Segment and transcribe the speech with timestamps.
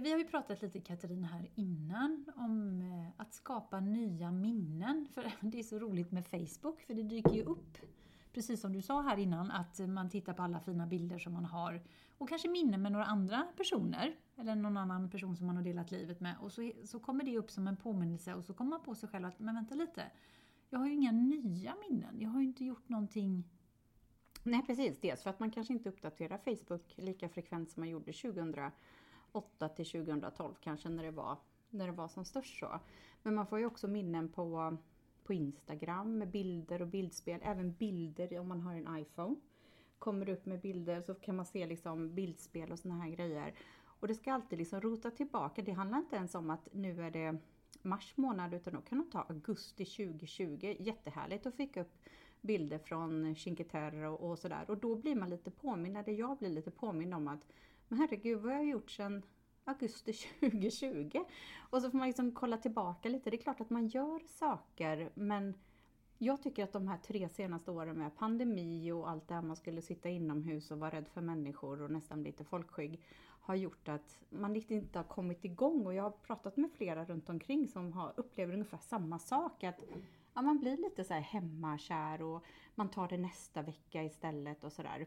[0.00, 5.06] Vi har ju pratat lite Katarina här innan om eh, att skapa nya minnen.
[5.14, 7.78] För det är så roligt med Facebook, för det dyker ju upp
[8.32, 11.44] precis som du sa här innan, att man tittar på alla fina bilder som man
[11.44, 11.82] har
[12.18, 15.90] och kanske minnen med några andra personer eller någon annan person som man har delat
[15.90, 18.82] livet med och så, så kommer det upp som en påminnelse och så kommer man
[18.82, 20.02] på sig själv att, men vänta lite,
[20.70, 23.44] jag har ju inga nya minnen, jag har ju inte gjort någonting
[24.42, 28.12] Nej precis, dels för att man kanske inte uppdaterar Facebook lika frekvent som man gjorde
[28.12, 28.54] 2000.
[29.32, 31.36] 2008 till 2012 kanske när det var,
[31.70, 32.80] när det var som störst så.
[33.22, 34.76] Men man får ju också minnen på
[35.30, 37.40] på Instagram med bilder och bildspel.
[37.42, 39.36] Även bilder om man har en iPhone.
[39.98, 43.54] Kommer upp med bilder så kan man se liksom bildspel och såna här grejer.
[43.84, 45.62] Och det ska alltid liksom rota tillbaka.
[45.62, 47.38] Det handlar inte ens om att nu är det
[47.82, 50.76] mars månad utan då kan de ta augusti 2020.
[50.78, 51.98] Jättehärligt att fick upp
[52.40, 54.64] bilder från Cinque Terre och, och sådär.
[54.68, 57.46] Och då blir man lite påmind, eller jag blir lite påmind om att
[57.90, 59.22] men herregud vad har jag gjort sedan
[59.64, 61.24] augusti 2020.
[61.70, 63.30] Och så får man liksom kolla tillbaka lite.
[63.30, 65.54] Det är klart att man gör saker men
[66.18, 69.56] jag tycker att de här tre senaste åren med pandemi och allt det här man
[69.56, 73.00] skulle sitta inomhus och vara rädd för människor och nästan lite folkskygg
[73.40, 77.28] har gjort att man inte har kommit igång och jag har pratat med flera runt
[77.28, 79.64] omkring som har, upplever ungefär samma sak.
[79.64, 79.84] Att
[80.34, 82.44] ja, man blir lite så här hemmakär och
[82.74, 85.06] man tar det nästa vecka istället och sådär.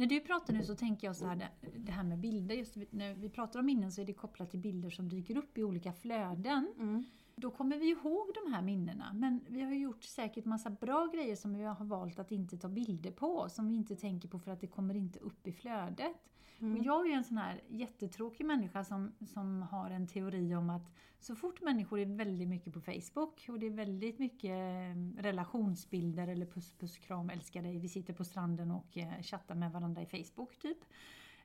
[0.00, 3.14] När du pratar nu så tänker jag så här, det här med bilder, just när
[3.14, 5.92] vi pratar om minnen så är det kopplat till bilder som dyker upp i olika
[5.92, 6.74] flöden.
[6.78, 7.04] Mm.
[7.36, 11.36] Då kommer vi ihåg de här minnena, men vi har gjort säkert massa bra grejer
[11.36, 14.50] som vi har valt att inte ta bilder på, som vi inte tänker på för
[14.50, 16.12] att det kommer inte upp i flödet.
[16.60, 16.78] Mm.
[16.78, 20.70] Och jag är ju en sån här jättetråkig människa som, som har en teori om
[20.70, 25.22] att så fort människor är väldigt mycket på Facebook och det är väldigt mycket eh,
[25.22, 29.72] relationsbilder eller puss puss kram älskar dig, vi sitter på stranden och eh, chattar med
[29.72, 30.78] varandra i Facebook typ.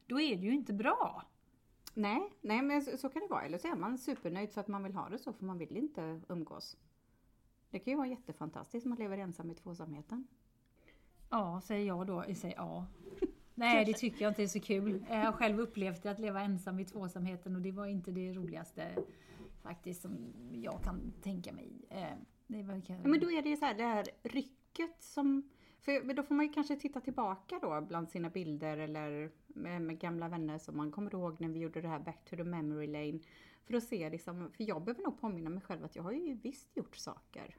[0.05, 1.23] Då är det ju inte bra.
[1.93, 3.41] Nej, nej men så kan det vara.
[3.41, 5.77] Eller så är man supernöjd för att man vill ha det så för man vill
[5.77, 6.77] inte umgås.
[7.69, 10.27] Det kan ju vara jättefantastiskt om man lever ensam i tvåsamheten.
[11.29, 12.23] Ja, säger jag då.
[12.27, 12.85] Jag säger ja.
[13.55, 15.05] Nej, det tycker jag inte är så kul.
[15.09, 18.33] Eh, jag har själv upplevt att leva ensam i tvåsamheten och det var inte det
[18.33, 18.95] roligaste
[19.63, 21.71] faktiskt som jag kan tänka mig.
[21.89, 22.05] Eh,
[22.47, 22.81] det var...
[22.87, 25.49] ja, men då är det ju så här, det här rycket som
[25.85, 29.99] för då får man ju kanske titta tillbaka då bland sina bilder eller med, med,
[29.99, 32.87] gamla vänner som man kommer ihåg när vi gjorde det här Back to the memory
[32.87, 33.19] lane.
[33.65, 36.33] För att se liksom, för jag behöver nog påminna mig själv att jag har ju
[36.33, 37.55] visst gjort saker.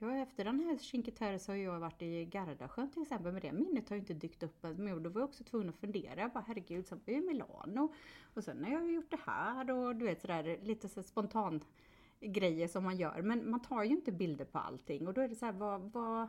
[0.00, 3.42] Ja, efter den här Cinque Terre så har jag varit i Gardasjön till exempel, men
[3.42, 6.20] det minnet har ju inte dykt upp Men då var jag också tvungen att fundera,
[6.20, 7.92] jag bara herregud, sen var jag i Milano.
[8.34, 11.64] Och sen har jag gjort det här och du vet sådär lite så spontan
[12.20, 13.22] grejer som man gör.
[13.22, 15.80] Men man tar ju inte bilder på allting och då är det så här, vad,
[15.92, 16.28] vad,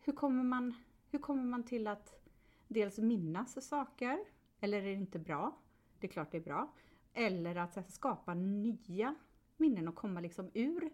[0.00, 0.74] hur, kommer man,
[1.10, 2.28] hur kommer man till att
[2.68, 4.18] dels minnas saker,
[4.60, 5.56] eller är det inte bra?
[5.98, 6.72] Det är klart det är bra.
[7.12, 9.14] Eller att skapa nya
[9.56, 10.90] minnen och komma liksom ur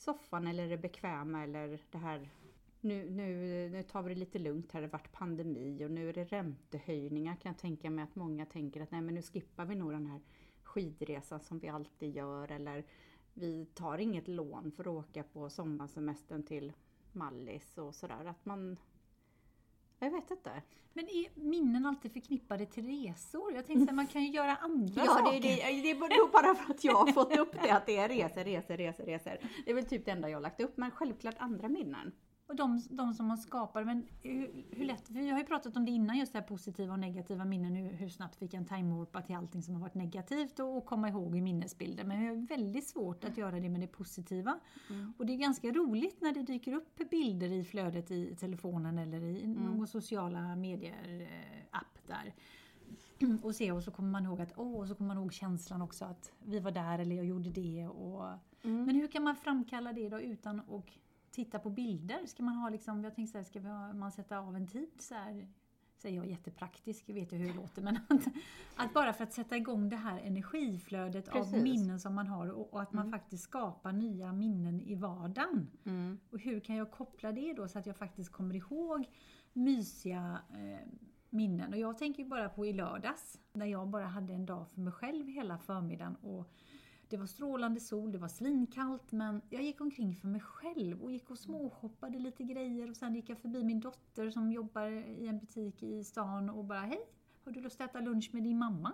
[0.00, 2.28] soffan eller det bekväma eller det här
[2.80, 6.08] nu, nu, nu tar vi det lite lugnt här, det har varit pandemi och nu
[6.08, 9.64] är det räntehöjningar kan jag tänka mig att många tänker att nej men nu skippar
[9.64, 10.20] vi nog den här
[10.62, 12.84] skidresan som vi alltid gör eller
[13.34, 16.72] vi tar inget lån för att åka på sommarsemestern till
[17.12, 18.24] Mallis och sådär.
[18.24, 18.76] Att man
[20.06, 20.62] jag vet inte.
[20.92, 23.52] Men är minnen alltid förknippade till resor?
[23.54, 25.32] Jag tänkte att man kan ju göra andra ja, saker.
[25.32, 27.86] Ja, det, det, det är nog bara för att jag har fått upp det, att
[27.86, 29.38] det är resor, resor, resor, resor.
[29.64, 32.12] Det är väl typ det enda jag har lagt upp, men självklart andra minnen.
[32.50, 35.84] Och de, de som man skapar, men hur, hur lätt, vi har ju pratat om
[35.84, 39.22] det innan, just det här positiva och negativa minnen, hur, hur snabbt vi kan time-warpa
[39.22, 42.04] till allting som har varit negativt och, och komma ihåg i minnesbilder.
[42.04, 44.58] Men vi har väldigt svårt att göra det med det positiva.
[44.90, 45.12] Mm.
[45.18, 49.22] Och det är ganska roligt när det dyker upp bilder i flödet i telefonen eller
[49.22, 49.64] i mm.
[49.64, 52.34] någon sociala medier-app eh, där
[53.42, 55.82] och se och så kommer man ihåg att åh, och så kommer man ihåg känslan
[55.82, 57.86] också att vi var där eller jag gjorde det.
[57.86, 58.24] Och,
[58.62, 58.84] mm.
[58.84, 60.66] Men hur kan man framkalla det då utan att
[61.30, 62.26] titta på bilder?
[62.26, 64.90] Ska man ha liksom, jag tänkte så här, ska ha, man sätta av en tid
[64.98, 65.48] så här,
[66.02, 68.26] säger jag jättepraktisk, jag vet ju hur det låter, men att,
[68.76, 71.54] att, bara för att sätta igång det här energiflödet Precis.
[71.54, 73.18] av minnen som man har och, och att man mm.
[73.18, 75.70] faktiskt skapar nya minnen i vardagen.
[75.84, 76.18] Mm.
[76.30, 79.08] Och hur kan jag koppla det då så att jag faktiskt kommer ihåg
[79.52, 80.88] mysiga eh,
[81.30, 81.72] minnen?
[81.72, 84.80] Och jag tänker ju bara på i lördags, när jag bara hade en dag för
[84.80, 86.52] mig själv hela förmiddagen och
[87.10, 91.12] det var strålande sol, det var svinkallt men jag gick omkring för mig själv och
[91.12, 94.86] gick och småshoppade lite grejer och sen gick jag förbi min dotter som jobbar
[95.20, 97.00] i en butik i stan och bara Hej!
[97.44, 98.92] Har du lust att äta lunch med din mamma?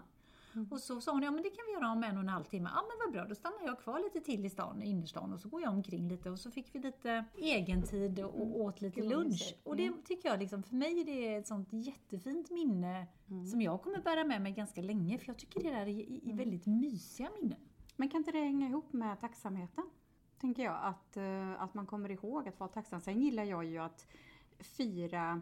[0.55, 0.69] Mm.
[0.71, 2.45] Och så sa hon, ja men det kan vi göra om en och en halv
[2.45, 2.71] timme.
[2.75, 5.49] Ja men vad bra, då stannar jag kvar lite till i stan, innerstan och så
[5.49, 9.19] går jag omkring lite och så fick vi lite egentid och, åt lite Gud, vad
[9.19, 9.31] lunch.
[9.33, 9.67] mysigt.
[9.67, 9.99] Och det Mm.
[10.05, 13.47] tycker jag liksom, för mig är det ett sånt jättefint minne Mm.
[13.47, 15.19] som jag kommer bära med mig ganska länge.
[15.19, 17.61] För jag tycker det där är, är är väldigt mysiga minnen.
[17.97, 19.85] Men kan inte det hänga ihop med tacksamheten?
[20.41, 23.01] Tänker jag, att, eh, att man kommer ihåg att vara tacksam.
[23.01, 24.07] Sen gillar jag ju att
[24.59, 25.41] fira,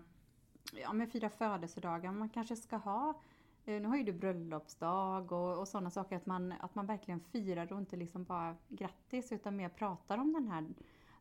[0.72, 2.12] ja, men fira födelsedagar.
[2.12, 3.20] Man kanske ska ha,
[3.64, 7.20] eh, nu har ju du bröllopsdag och, och sådana saker, att man, att man verkligen
[7.20, 10.66] firar och inte liksom bara grattis utan mer pratar om den här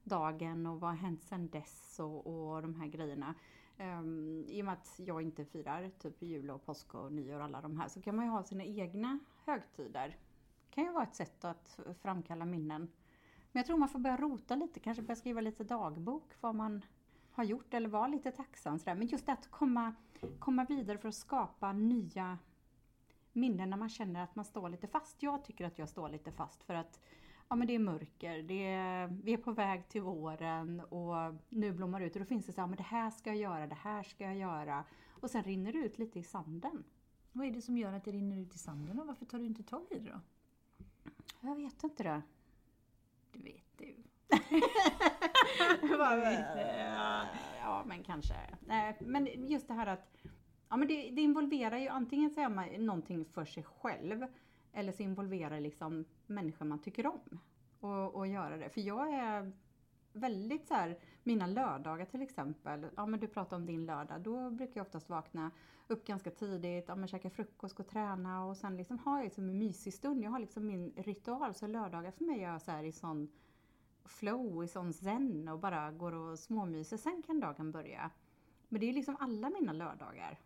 [0.04, 3.36] dagen och vad har hänt sedan dess och, och de här grejerna.
[3.80, 7.46] Um, I och med att jag inte firar typ jul och påsk och nyår och
[7.46, 10.18] alla de här så kan man ju ha sina egna högtider
[10.74, 12.82] kan ju vara ett sätt att framkalla minnen.
[13.52, 16.86] Men jag tror man får börja rota lite, kanske börja skriva lite dagbok vad man
[17.32, 18.80] har gjort eller vara lite tacksam.
[18.80, 18.96] Sådär.
[18.96, 19.94] Men just det att komma,
[20.40, 22.38] komma vidare för att skapa nya
[23.34, 25.24] minnen när man känner att man står lite fast.
[25.24, 27.00] Jag tycker att jag står lite fast för att
[27.50, 31.72] ja, men det är mörker, det är, vi är på väg till våren och nu
[31.72, 33.68] blommar det ut och då finns det så här, men det här ska jag göra,
[33.68, 34.84] det här ska jag göra.
[35.10, 36.84] Och sen rinner det ut lite i sanden.
[37.32, 39.46] Vad är det som gör att det rinner ut i sanden och varför tar du
[39.46, 40.20] inte tag i det då?
[41.42, 42.22] Jag vet inte det.
[43.32, 43.96] Det vet du.
[47.60, 48.36] ja, men kanske.
[48.60, 50.18] Nej, men just det här att
[50.70, 54.26] ja, men det, det involverar ju antingen så är man någonting för sig själv
[54.74, 57.40] eller så involverar liksom människor man tycker om
[57.80, 58.70] och, och göra det.
[58.70, 59.52] För jag är
[60.14, 64.50] väldigt så här, mina lördagar till exempel, ja men du pratar om din lördag, då
[64.50, 65.52] brukar jag oftast vakna
[65.88, 69.24] upp ganska tidigt, ja men käka frukost, gå och träna och sen liksom har jag
[69.24, 70.24] liksom en mysig stund.
[70.24, 73.30] Jag har liksom min ritual, så lördagar för mig är jag så här i sån
[74.06, 76.98] flow, i sån zen och bara går och småmyser.
[76.98, 78.12] Sen kan dagen börja.
[78.70, 80.40] Men det är liksom alla mina lördagar.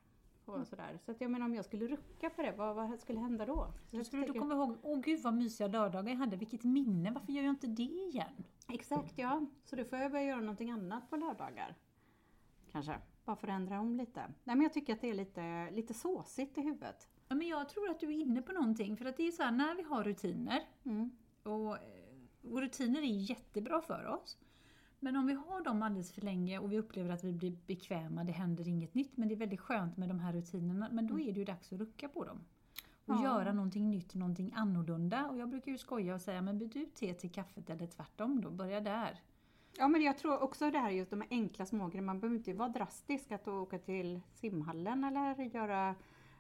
[0.46, 1.00] Och sådär.
[1.06, 3.68] Så att jag menar om jag skulle rucka på det, vad, vad skulle hända då?
[3.90, 7.12] Så jag skulle du komma ihåg, åh gud vad mysiga lördagar jag hade, vilket minne,
[7.12, 8.44] varför gör jag inte det igen?
[8.68, 11.76] Exakt ja, så då får jag börja göra någonting annat på lördagar.
[12.72, 14.20] Kanske, bara för att ändra om lite.
[14.44, 17.10] Nej men jag tycker att det är lite, lite såsigt i huvudet.
[17.28, 19.44] Ja, men jag tror att du är inne på någonting, för att det är så
[19.44, 21.12] här, när vi har rutiner, Mm.
[21.44, 21.78] och,
[22.52, 24.38] och rutiner är jättebra för oss,
[25.00, 28.24] men om vi har dem alldeles för länge och vi upplever att vi blir bekväma,
[28.24, 31.20] det händer inget nytt, men det är väldigt skönt med de här rutinerna, men då
[31.20, 32.46] är det ju dags att rucka på dem.
[33.08, 33.24] Och Ja.
[33.24, 35.28] göra någonting nytt, någonting annorlunda.
[35.28, 38.42] Och jag brukar ju skoja och säga, men byt ut te till kaffet eller tvärtom
[38.42, 39.20] då, börja där.
[39.78, 42.38] Ja men jag tror också det här just de här enkla små grejerna, man behöver
[42.38, 45.96] inte vara drastisk att åka till simhallen eller göra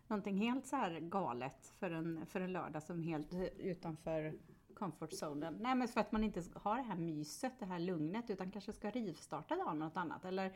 [0.07, 4.33] någonting helt så här galet för en, för en lördag som helt utanför
[4.75, 5.57] comfort zonen.
[5.59, 8.73] Nej men för att man inte har det här myset, det här lugnet utan kanske
[8.73, 10.25] ska rivstarta dagen med något annat.
[10.25, 10.53] Eller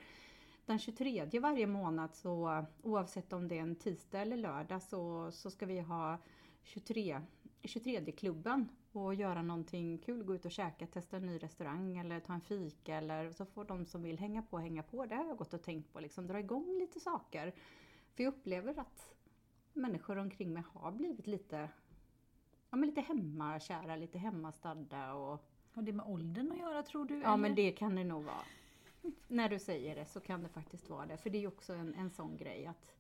[0.66, 5.52] den 23 varje månad så oavsett om det är en tisdag eller lördag så, så
[5.52, 6.18] ska vi ha
[6.64, 7.22] 23
[7.64, 12.34] 23-klubben och göra någonting kul, gå ut och käka, testa en ny restaurang eller ta
[12.34, 15.06] en fika eller så får de som vill hänga på hänga på.
[15.06, 17.54] Det har jag gått och tänkt på, liksom dra igång lite saker.
[18.16, 19.14] För jag upplever att
[19.74, 21.70] människor omkring mig har blivit lite,
[22.70, 27.14] ja men lite hemmakära, lite hemmastadda och Har det med åldern att göra tror du?
[27.20, 27.38] ja eller?
[27.38, 28.46] men det kan det nog vara.
[29.28, 31.18] När du säger det så kan det faktiskt vara det.
[31.18, 32.96] För det är ju också en, en sån grej att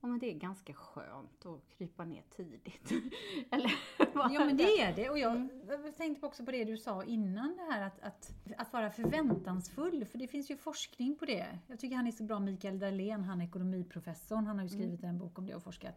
[0.00, 2.90] ja, men det är ganska skönt att krypa ner tidigt.
[3.50, 3.72] Eller
[4.14, 5.10] Ja men det är det.
[5.10, 5.50] Och jag, Mm.
[5.68, 10.04] jag tänkte också på det du sa innan det här att, att, att vara förväntansfull.
[10.04, 11.58] För det finns ju forskning på det.
[11.66, 14.46] Jag tycker han är så bra, Mikael Dahlén, han ekonomiprofessorn.
[14.46, 15.94] Han har ju skrivit en bok om det och forskat.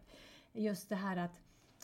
[0.52, 1.40] Just det här att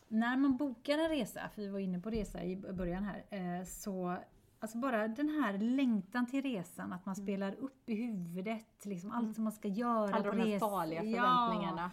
[0.08, 3.64] när man bokar en resa, för vi var inne på resa i början här, eh,
[3.64, 4.16] så
[4.60, 9.34] Alltså bara den här längtan till resan, att man spelar upp i huvudet liksom allt
[9.34, 11.22] som man ska göra alla de här farliga Ja.
[11.22, 11.90] förväntningarna.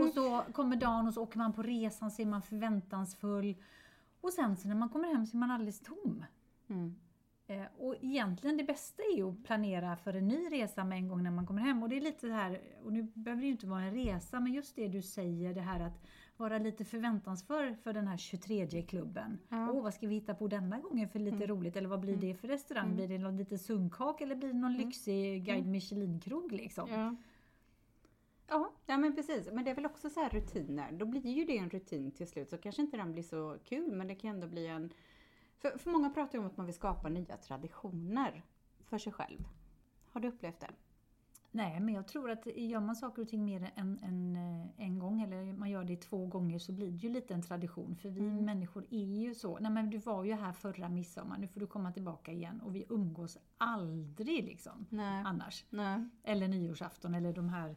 [0.02, 3.54] Och så kommer dagen och så åker man på resan så är man förväntansfull.
[4.20, 6.24] Och sen så när man kommer hem så är man alldeles tom.
[6.68, 6.94] Mm.
[7.46, 11.08] Eh, och egentligen det bästa är ju att planera för en ny resa med en
[11.08, 11.82] gång när man kommer hem.
[11.82, 14.40] Och det är lite det här, och nu behöver det ju inte vara en resa,
[14.40, 16.02] men just det du säger, det här att
[16.36, 19.38] vara lite förväntansfull för den här 23-klubben.
[19.48, 19.70] Ja.
[19.70, 21.76] Åh, vad ska vi hitta på denna gången för lite roligt?
[21.76, 22.84] Eller vad blir det för restaurang?
[22.84, 22.96] Mm.
[22.96, 26.88] Blir det någon liten sunkak eller blir det någon lyxig guide Michelin-krog liksom?
[26.90, 27.16] Ja.
[28.48, 29.48] Ja, ja men precis.
[29.52, 30.92] Men det är väl också så här rutiner.
[30.92, 32.50] Då blir ju det en rutin till slut.
[32.50, 34.92] Så kanske inte den blir så kul men det kan ändå bli en...
[35.58, 38.42] För, för många pratar ju om att man vill skapa nya traditioner
[38.84, 39.48] för sig själv.
[40.12, 40.70] Har du upplevt det?
[41.50, 44.98] Nej, men jag tror att gör man saker och ting mer än, än eh, en
[44.98, 47.96] gång eller man gör det två gånger så blir det ju lite en tradition.
[47.96, 48.44] För vi Mm.
[48.44, 49.58] människor är ju så.
[49.58, 52.60] Nej men du var ju här förra midsommar, nu får du komma tillbaka igen.
[52.60, 55.22] Och vi umgås aldrig liksom Nej.
[55.26, 55.64] annars.
[55.70, 56.04] Nej.
[56.22, 57.76] Eller nyårsafton eller de här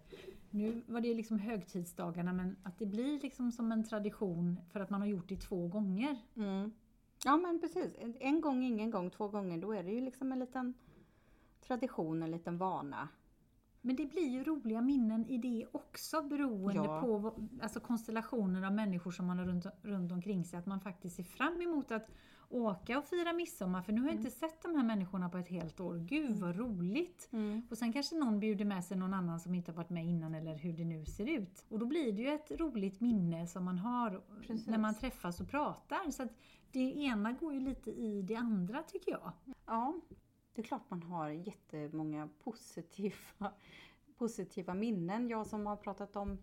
[0.49, 4.89] nu var det liksom högtidsdagarna men att det blir liksom som en tradition för att
[4.89, 6.17] man har gjort det två gånger.
[6.35, 6.71] Mm.
[7.25, 10.39] Ja men precis, en, gång, ingen gång, två gånger, då är det ju liksom en
[10.39, 10.73] liten
[11.67, 13.09] tradition, en liten vana.
[13.81, 17.01] Men det blir ju roliga minnen i det också beroende Ja.
[17.01, 20.59] på alltså konstellationer av människor som man har runt, runt omkring sig.
[20.59, 22.07] Att man faktiskt ser fram emot att
[22.49, 25.47] åka och fira midsommar för nu har jag inte sett de här människorna på ett
[25.47, 25.95] helt år.
[25.97, 27.29] Gud vad roligt!
[27.69, 30.35] Och sen kanske någon bjuder med sig någon annan som inte har varit med innan
[30.35, 31.65] eller hur det nu ser ut.
[31.69, 34.67] Och då blir det ju ett roligt minne som man har Precis.
[34.67, 36.11] när man träffas och pratar.
[36.11, 36.31] Så att
[36.71, 39.31] det ena går ju lite i det andra tycker jag.
[39.65, 39.99] Ja,
[40.53, 43.51] det är klart man har jättemånga positiva,
[44.17, 45.29] positiva minnen.
[45.29, 46.37] Jag som har pratat om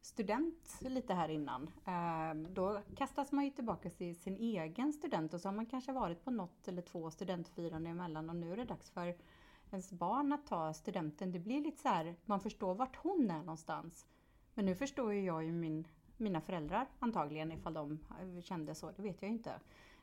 [0.00, 1.70] student lite här innan.
[1.86, 5.92] Eh, då kastas man ju tillbaka till sin egen student och så har man kanske
[5.92, 9.14] varit på något eller två studentfiranden emellan och nu är det dags för
[9.70, 11.32] ens barn att ta studenten.
[11.32, 14.06] Det blir lite så här, man förstår vart hon är någonstans.
[14.54, 15.86] Men nu förstår ju jag ju min,
[16.22, 19.52] mina föräldrar antagligen ifall de eh, kände så, det vet jag ju inte.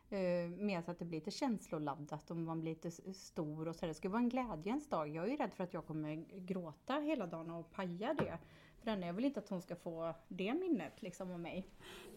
[0.10, 3.86] Eh, uh, med att det blir lite känsloladdat och man blir lite stor och så.
[3.86, 5.10] Det ska vara en glädjens dag.
[5.10, 8.38] Jag är ju rädd för att jag kommer gråta hela dagen och paja det.
[8.84, 11.68] För jag vill inte att hon ska få det minnet liksom av mig.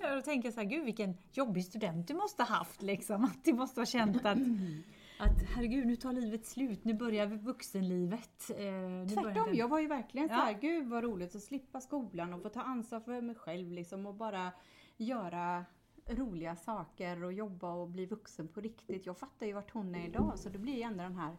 [0.01, 3.25] Ja, då tänker jag så här, gud vilken jobbig student du måste ha haft liksom.
[3.35, 4.39] Att du måste ha känt att,
[5.23, 8.51] att herregud nu tar livet slut, nu börjar vuxenlivet.
[8.51, 10.35] Eh, nu Tvärtom, den- jag var ju verkligen Ja.
[10.35, 14.07] här, gud vad roligt att slippa skolan och få ta ansvar för mig själv liksom
[14.07, 14.53] och bara
[14.97, 15.65] göra
[16.07, 19.07] roliga saker och jobba och bli vuxen på riktigt.
[19.07, 21.37] Jag fattar ju vart hon är idag så det blir ju ändå den här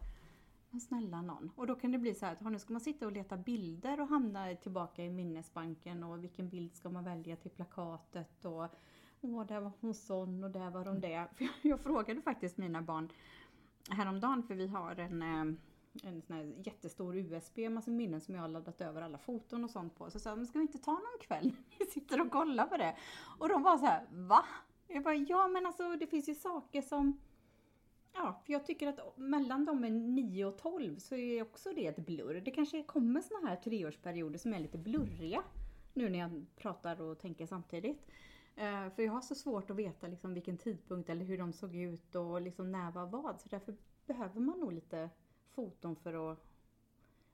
[0.70, 1.50] men snälla någon.
[1.56, 4.00] Och då kan det bli så här att nu ska man sitta och leta bilder
[4.00, 8.66] och hamna tillbaka i minnesbanken och vilken bild ska man välja till plakatet och
[9.20, 11.28] åh, där var hon sån och där var hon det.
[11.36, 13.08] För jag, jag frågade faktiskt mina barn
[13.90, 15.58] häromdagen för vi har en eh,
[16.02, 19.70] en sån här jättestor USB, massa minnen som jag har laddat över alla foton och
[19.70, 20.10] sånt på.
[20.10, 21.52] Så sa jag, men ska vi inte ta någon kväll?
[21.78, 22.96] Vi sitter och kollar på det.
[23.38, 24.44] Och de var så här, va?
[24.88, 27.18] Jag bara, ja men alltså det finns ju saker som
[28.16, 31.86] Ja, för jag tycker att mellan de är 9 och 12 så är också det
[31.86, 32.42] ett blurr.
[32.44, 35.42] Det kanske kommer såna här treårsperioder som är lite blurriga.
[35.94, 38.06] Nu när jag pratar och tänker samtidigt.
[38.56, 41.76] Eh, för jag har så svårt att veta liksom vilken tidpunkt eller hur de såg
[41.76, 43.40] ut och liksom när var vad.
[43.40, 43.74] Så därför
[44.06, 45.10] behöver man nog lite
[45.50, 46.38] foton för att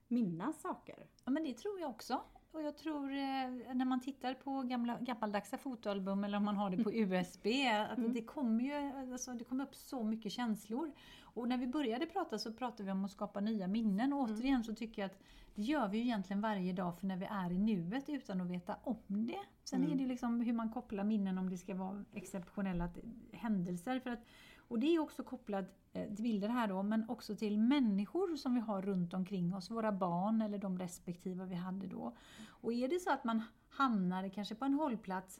[0.07, 1.07] minnas saker.
[1.25, 2.21] Ja men det tror jag också.
[2.51, 6.69] Och jag tror eh, när man tittar på gamla, gammaldags fotoalbum eller om man har
[6.69, 7.47] det på USB,
[7.89, 10.91] att det kommer ju alltså, det kommer upp så mycket känslor.
[11.21, 14.63] Och när vi började prata så pratade vi om att skapa nya minnen och återigen
[14.63, 15.19] så tycker jag att
[15.55, 18.47] det gör vi ju egentligen varje dag för när vi är i nuet utan att
[18.47, 19.39] veta om det.
[19.63, 22.89] Sen är det ju liksom hur man kopplar minnen om det ska vara exceptionella
[23.31, 23.99] händelser.
[23.99, 24.25] För att,
[24.71, 28.55] och det är också kopplat eh, till bilder här då, men också till människor som
[28.55, 32.13] vi har runt omkring oss, våra barn eller de respektiva vi hade då.
[32.47, 35.39] Och är det så att man hamnar kanske på en hållplats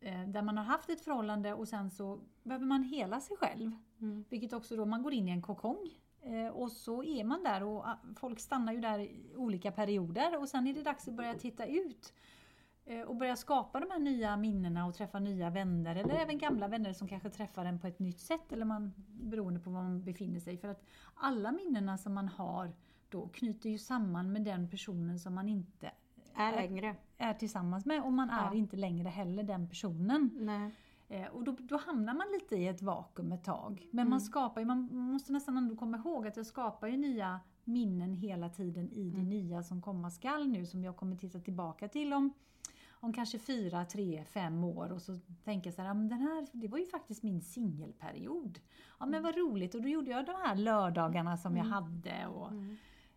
[0.00, 3.72] eh, där man har haft ett förhållande och sen så behöver man hela sig själv.
[4.00, 4.24] Mm.
[4.28, 5.90] Vilket också då, man går in i en kokong
[6.22, 10.38] eh, och så är man där och ah, folk stannar ju där i olika perioder
[10.38, 12.12] och sen är det dags att börja titta ut
[13.06, 16.92] och börja skapa de här nya minnena och träffa nya vänner eller även gamla vänner
[16.92, 20.40] som kanske träffar en på ett nytt sätt eller man, beroende på var man befinner
[20.40, 20.56] sig.
[20.58, 20.84] För att
[21.14, 22.72] alla minnena som man har
[23.08, 25.90] då knyter ju samman med den personen som man inte
[26.34, 26.96] Är längre.
[27.18, 28.54] är tillsammans med och man är Ja.
[28.54, 30.30] inte längre heller den personen.
[30.34, 30.70] Nej.
[31.08, 33.86] Eh, och då, då hamnar man lite i ett vakuum ett tag.
[33.92, 37.40] Men man skapar ju, man måste nästan ändå komma ihåg att jag skapar ju nya
[37.64, 41.88] minnen hela tiden i det nya som komma skall nu som jag kommer titta tillbaka
[41.88, 42.32] till om,
[42.90, 44.92] om kanske fyra, tre, fem år.
[44.92, 47.42] Och så tänker jag så här, ja, men den här, det var ju faktiskt min
[47.42, 48.60] singelperiod.
[48.98, 49.74] Ja men vad roligt.
[49.74, 52.52] Och då gjorde jag de här lördagarna som jag hade och,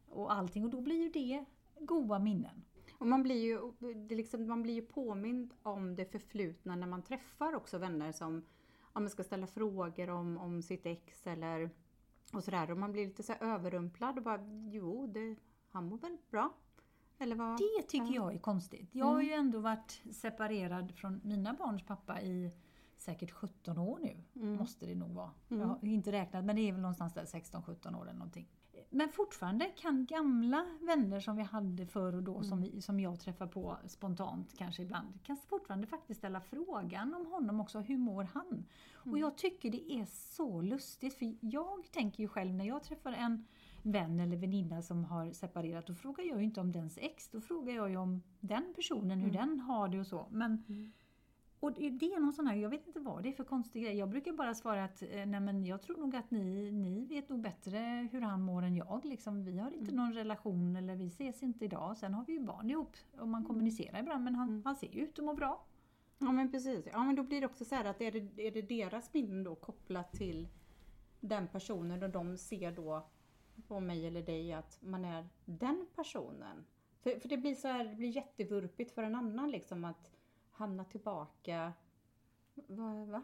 [0.10, 0.64] och allting.
[0.64, 1.46] Och då blir ju det
[1.80, 2.64] goda minnen.
[2.98, 7.02] Och man blir, ju, det liksom, man blir ju påmind om det förflutna när man
[7.02, 8.46] träffar också vänner som
[8.94, 11.70] ja, man ska ställa frågor om, om sitt ex eller
[12.34, 12.72] och sådär.
[12.72, 14.40] Och man blir lite så överrumplad och bara
[14.72, 15.36] jo, det,
[15.70, 16.54] han mår väl bra?
[17.18, 17.58] Eller vad?
[17.58, 18.90] Det tycker jag är konstigt.
[18.92, 22.52] Jag har ju ändå varit separerad från mina barns pappa i
[22.98, 24.24] säkert 17 år nu.
[24.58, 25.32] Måste det nog vara.
[25.48, 28.48] Jag har inte räknat men det är väl någonstans där 16-17 år eller någonting.
[28.96, 33.20] Men fortfarande kan gamla vänner som vi hade förr och då som, vi, som jag
[33.20, 37.80] träffar på spontant kanske ibland kan fortfarande faktiskt ställa frågan om honom också.
[37.80, 38.66] Hur mår han?
[38.94, 43.12] Och jag tycker det är så lustigt för jag tänker ju själv när jag träffar
[43.12, 43.46] en
[43.82, 47.42] vän eller väninna som har separerat, då frågar jag ju inte om dens ex, då
[47.42, 50.28] frågar jag ju om den personen, hur den har det och så.
[50.32, 50.64] Men,
[51.64, 53.98] Och det är någon sån här, jag vet inte vad det är för konstig grej.
[53.98, 57.30] Jag brukar bara svara att eh, nej men jag tror nog att ni, ni vet
[57.30, 59.06] nog bättre hur han mår än jag.
[59.06, 59.96] Liksom, vi har inte Mm.
[59.96, 61.98] någon relation eller vi ses inte idag.
[61.98, 64.62] Sen har vi ju barn ihop och man kommunicerar ibland men han, Mm.
[64.66, 65.66] han ser ju ut att må bra.
[66.20, 66.88] Ja men precis.
[66.92, 69.44] Ja men då blir det också så här att är det, är det deras minnen
[69.44, 70.48] då kopplat till
[71.20, 73.08] den personen och de ser då
[73.68, 76.66] på mig eller dig att man är den personen.
[77.02, 80.12] För, för det blir så här, det blir jättevurpigt för en annan liksom att
[80.54, 81.74] hamna tillbaka.
[82.68, 83.22] Va, va?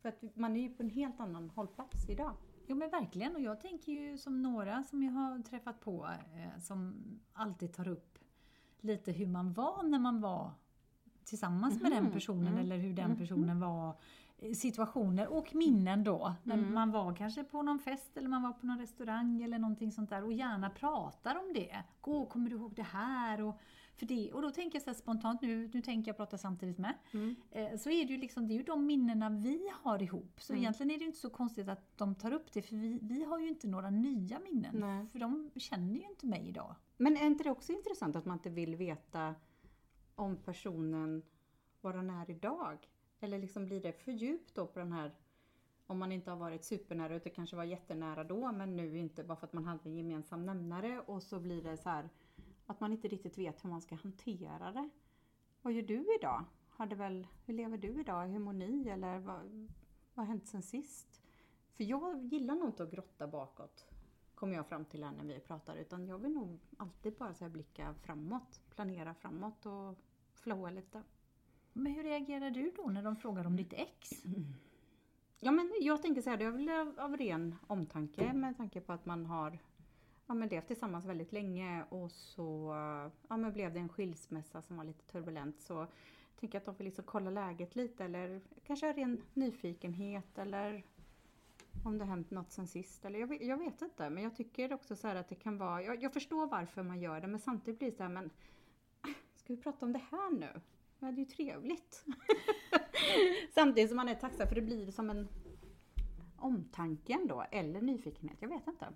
[0.00, 2.32] För att man är ju på en helt annan hållplats idag.
[2.66, 6.60] Jo men verkligen och jag tänker ju som några som jag har träffat på eh,
[6.60, 6.94] som
[7.32, 8.18] alltid tar upp
[8.80, 10.50] lite hur man var när man var
[11.24, 13.18] tillsammans med den Mhm, personen mm, eller hur den mhm.
[13.18, 13.96] personen var.
[14.54, 16.34] Situationer och minnen då.
[16.42, 16.74] När Mm.
[16.74, 20.10] man var kanske på någon fest eller man var på någon restaurang eller någonting sånt
[20.10, 21.82] där och gärna pratar om det.
[22.00, 23.40] Gå, kommer du ihåg det här?
[23.42, 23.60] Och,
[23.96, 26.94] för det, och då tänker jag så spontant, nu, nu tänker jag prata samtidigt med.
[27.50, 30.40] Eh, så är det ju liksom, det är ju de minnena vi har ihop.
[30.40, 30.62] Så Mm.
[30.62, 33.38] egentligen är det inte så konstigt att de tar upp det för vi, vi har
[33.38, 34.76] ju inte några nya minnen.
[34.80, 35.06] Nej.
[35.06, 36.74] För de känner ju inte mig idag.
[36.96, 39.34] Men är inte det också intressant att man inte vill veta
[40.14, 41.22] om personen,
[41.80, 42.88] var den är idag?
[43.20, 45.12] Eller liksom blir det för djupt då på den här,
[45.86, 49.36] om man inte har varit supernära utan kanske var jättenära då men nu inte bara
[49.36, 52.08] för att man hade en gemensam nämnare och så blir det så här
[52.66, 54.88] att man inte riktigt vet hur man ska hantera det.
[55.62, 56.44] Vad gör du idag?
[56.68, 58.26] Hade väl, hur lever du idag?
[58.26, 58.88] Hur mår ni?
[58.88, 59.68] Eller vad,
[60.14, 61.22] vad har hänt sen sist?
[61.74, 63.86] För jag gillar nog inte att grotta bakåt
[64.42, 65.76] kommer jag fram till här när vi pratar.
[65.76, 69.98] Utan jag vill nog alltid bara så blicka framåt, planera framåt och
[70.34, 71.02] flowa lite.
[71.72, 74.10] Men hur reagerar du då när de frågar om ditt ex?
[75.40, 78.92] Ja men jag tänker så här, det är väl av ren omtanke med tanke på
[78.92, 79.58] att man har
[80.32, 82.74] ja, men levt tillsammans väldigt länge och så
[83.28, 85.60] ja, men blev det en skilsmässa som var lite turbulent.
[85.60, 85.86] Så
[86.40, 90.82] tänker jag att de får liksom kolla läget lite eller kanske av ren nyfikenhet eller
[91.84, 93.04] om det har hänt något sen sist.
[93.04, 95.58] Eller jag, vet- jag vet inte men jag tycker också så här att det kan
[95.58, 98.30] vara, jag, jag förstår varför man gör det men samtidigt blir det så här men
[99.34, 100.60] ska vi prata om det här nu?
[100.98, 102.04] Ja, det är ju trevligt.
[103.54, 105.28] Samtidigt som man är tacksam för det blir som en
[106.36, 108.38] omtanke ändå, eller nyfikenhet.
[108.40, 108.88] Jag vet inte.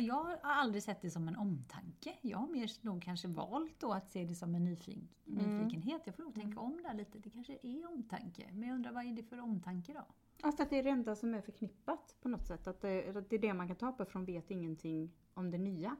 [0.00, 2.14] Ja, jag har aldrig sett det som en omtanke.
[2.22, 5.44] Jag har mer nog kanske valt då att se det som en nyfin, Mm.
[5.58, 6.02] nyfikenhet.
[6.04, 7.18] Jag får nog tänka om där lite.
[7.18, 8.48] Det kanske är omtanke.
[8.52, 10.04] Men jag undrar vad är det för omtanke då?
[10.42, 12.66] Alltså att det är det enda som är förknippat på något sätt.
[12.66, 15.58] Att det, att det är det man kan ta på de vet ingenting om det
[15.58, 15.96] nya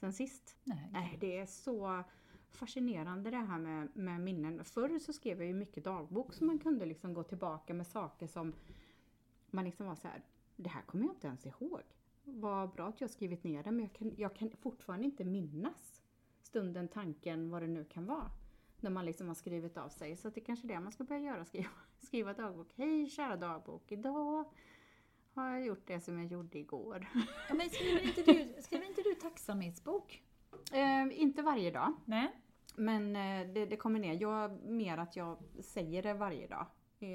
[0.00, 0.56] sen sist.
[0.64, 0.88] Nej.
[0.92, 2.04] Nej, det är så
[2.50, 4.64] fascinerande det här med, med minnen.
[4.64, 8.26] Förr så skrev jag ju mycket dagbok så man kunde liksom gå tillbaka med saker
[8.26, 8.52] som
[9.50, 10.22] man liksom var så här,
[10.56, 11.80] det här kommer jag inte ens ihåg.
[12.24, 15.24] Vad bra att jag har skrivit ner det men jag kan, jag kan fortfarande inte
[15.24, 16.02] minnas
[16.42, 18.30] stunden, tanken, vad det nu kan vara.
[18.80, 20.16] När man liksom har skrivit av sig.
[20.16, 22.72] Så det är kanske är det man ska börja göra, skriva, skriva dagbok.
[22.76, 24.44] Hej kära dagbok, idag
[25.34, 27.08] har jag gjort det som jag gjorde igår.
[27.48, 30.22] Ja, men skriver inte du, skriver inte du tacksamhetsbok?
[30.72, 31.92] Eh, inte varje dag.
[32.04, 32.30] Nej.
[32.76, 34.22] Men eh, det, det kommer ner.
[34.22, 36.66] Jag mer att jag säger det varje dag.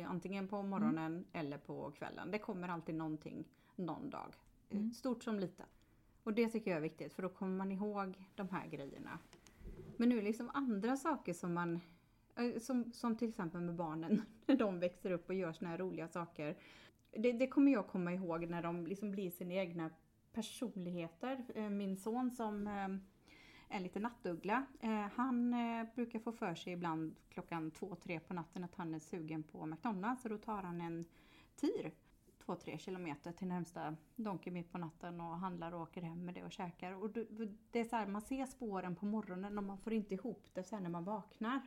[0.08, 2.32] Antingen på morgonen eller på kvällen.
[2.32, 4.34] Det kommer alltid någonting någon dag.
[4.70, 4.86] Mm.
[4.86, 5.66] Eh, stort som litet.
[6.24, 9.20] Och det tycker jag är viktigt för då kommer man ihåg de här grejerna.
[9.98, 11.80] Men nu är det liksom andra saker som man
[12.36, 15.78] eh, som, som till exempel med barnen när de växer upp och gör såna här
[15.78, 16.58] roliga saker.
[17.12, 19.90] Det, det kommer jag komma ihåg när de liksom blir sina egna
[20.34, 21.46] personligheter.
[21.56, 23.00] Eh, min son som är
[23.72, 24.66] en liten nattuggla.
[25.14, 25.56] Han
[25.96, 29.66] brukar få för sig ibland klockan två, tre på natten att han är sugen på
[29.66, 30.24] McDonalds.
[30.24, 31.06] och då tar han en
[31.56, 31.92] TIR,
[32.50, 36.34] två, tre kilometer till närmsta Donken mitt på natten och handlar och åker hem med
[36.34, 37.04] det och käkar.
[37.04, 37.10] Och
[37.72, 40.64] det, är så här, man ser spåren på morgonen och man får inte ihop det
[40.64, 41.62] sen när man vaknar.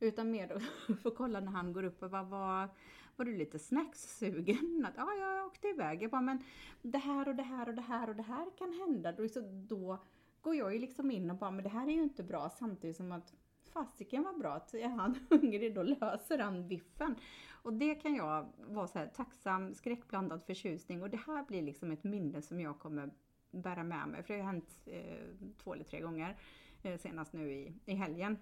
[0.00, 2.68] Utan mer då får kolla när han går upp och bara, var,
[3.16, 4.86] var du lite snackssugen?
[4.88, 6.02] Att, ja, jag åkte iväg.
[6.02, 6.44] Jag bara, men
[6.82, 9.12] det här och det här och det här och det här kan hända.
[9.12, 9.98] Då, så då
[10.40, 12.96] går jag ju liksom in och bara, men det här är ju inte bra samtidigt
[12.96, 13.34] som att
[13.72, 17.16] fasiken var bra att är han hungrig då löser han biffen.
[17.62, 21.90] Och det kan jag vara så här tacksam, skräckblandad förtjusning och det här blir liksom
[21.90, 23.10] ett minne som jag kommer
[23.50, 24.22] bära med mig.
[24.22, 25.26] För det har hänt eh,
[25.58, 26.36] två eller tre gånger
[26.82, 28.38] eh, senast nu i, i helgen.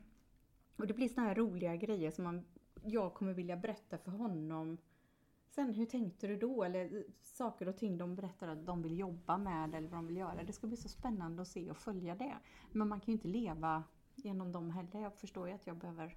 [0.76, 2.44] Och det blir såna här roliga grejer som man,
[2.82, 4.78] jag kommer vilja berätta för honom
[5.50, 6.64] Sen hur tänkte du då?
[6.64, 10.06] Eller eh, saker och ting de berättar att de vill jobba med eller vad de
[10.06, 10.42] vill göra.
[10.44, 12.36] Det ska bli så spännande att se och följa det.
[12.72, 13.84] Men man kan ju inte leva
[14.24, 15.00] genom dem heller.
[15.00, 16.16] Jag förstår ju att jag behöver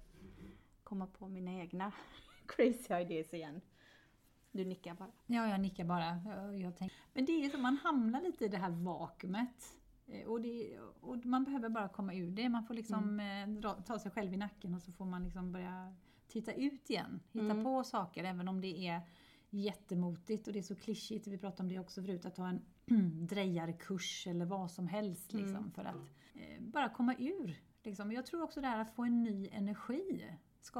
[0.84, 1.92] komma på mina egna
[2.46, 3.60] crazy ideas igen.
[4.52, 5.10] Du nickar bara.
[5.26, 6.20] Ja, jag nickar bara.
[6.26, 6.90] Jag, jag.
[7.12, 9.76] Men det är så, man hamnar lite i det här vakuumet.
[10.06, 12.48] Eh, Och, det, och man behöver bara komma ur det.
[12.48, 15.52] Man får liksom eh, dra, ta sig själv i nacken och så får man liksom
[15.52, 15.94] börja
[16.28, 17.64] titta ut igen, hitta Mm.
[17.64, 19.00] på saker även om det är
[19.50, 21.26] jättemotigt och det är så klyschigt.
[21.26, 22.60] Vi pratade om det också förut, att ta en
[23.26, 25.70] drejarkurs eller vad som helst liksom, Mm.
[25.70, 25.94] för att
[26.34, 27.60] eh, bara komma ur.
[27.84, 28.12] Liksom.
[28.12, 30.30] Jag tror också det här att få en ny energi.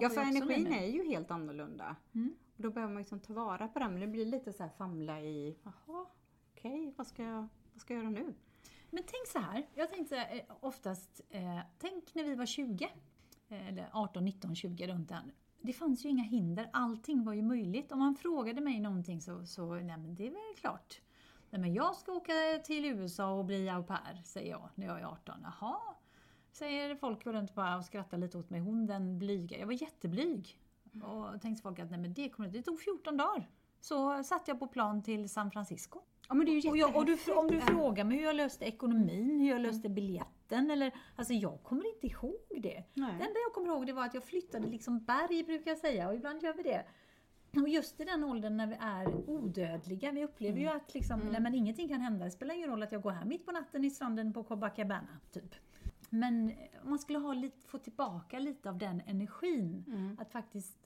[0.00, 1.96] Ja, för energin är ju helt annorlunda.
[2.14, 2.34] Mm.
[2.56, 3.92] Och då behöver man liksom ta vara på den.
[3.92, 6.06] Men det blir lite så här famla i, jaha,
[6.52, 8.34] okej, vad, ska jag, vad ska jag göra nu?
[8.90, 12.46] Men tänk så här, jag tänkte så här, eh, oftast, eh, tänk när vi var
[12.46, 12.88] 20,
[13.48, 15.22] eh, eller 18, 19, 20 runt där.
[15.60, 17.92] Det fanns ju inga hinder, allting var ju möjligt.
[17.92, 21.00] Om man frågade mig någonting så, så nej men det är väl klart.
[21.50, 22.32] Nej men jag ska åka
[22.64, 25.38] till USA och bli au pair, säger jag när jag är 18.
[25.42, 25.80] Jaha,
[26.56, 28.60] säger folk runt bara och skrattar lite åt mig.
[28.60, 30.58] Hon den blyga, jag var jätteblyg.
[31.02, 33.48] Och tänkte folk att nej men det kommer det tog 14 dagar.
[33.80, 36.00] Så satt jag på plan till San Francisco.
[36.28, 38.36] Ja, men det är ju Och jag, och du, om du frågar mig hur jag
[38.36, 42.84] löste ekonomin, hur jag löste biljetten eller Alltså jag kommer inte ihåg det.
[42.94, 43.14] Nej.
[43.18, 46.08] Det enda jag kommer ihåg det var att jag flyttade liksom berg brukar jag säga
[46.08, 46.84] och ibland gör vi det.
[47.60, 51.40] Och just i den åldern när vi är odödliga, vi upplever ju att liksom, nej,
[51.40, 52.24] men ingenting kan hända.
[52.24, 55.20] Det spelar ingen roll att jag går här mitt på natten i stranden på Copacabana,
[55.32, 55.54] typ.
[56.14, 56.52] Men
[56.84, 60.16] man skulle ha lite, få tillbaka lite av den energin, Mm.
[60.20, 60.78] att faktiskt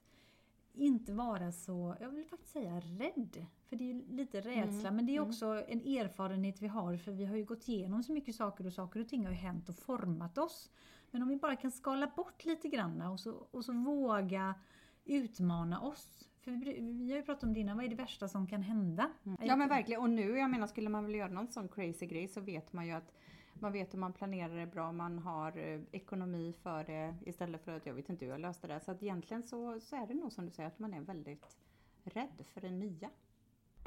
[0.75, 3.47] inte vara så, jag vill faktiskt säga rädd.
[3.69, 7.13] För det är ju lite rädsla, men det är också en erfarenhet vi har för
[7.13, 9.69] vi har ju gått igenom så mycket saker och saker och ting har ju hänt
[9.69, 10.71] och format oss.
[11.11, 14.55] Men om vi bara kan skala bort lite grann och så, och så våga
[15.05, 16.29] utmana oss.
[16.41, 18.63] För vi, vi har ju pratat om det innan, vad är det värsta som kan
[18.63, 19.11] hända?
[19.41, 20.01] Ja men verkligen.
[20.03, 22.87] Och nu, jag menar, skulle man vilja göra någon sån crazy grej så vet man
[22.87, 23.13] ju att
[23.61, 27.77] man vet hur man planerar det bra, man har eh, ekonomi för det istället för
[27.77, 28.81] att jag vet inte hur jag löste det.
[28.81, 31.57] Så att egentligen så, så är det nog som du säger att man är väldigt
[32.05, 33.11] rädd för det nya.